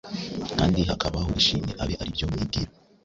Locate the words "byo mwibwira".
2.15-2.71